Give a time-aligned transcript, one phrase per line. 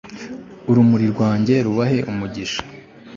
[0.69, 2.61] ururimi rwange rubahe umugisha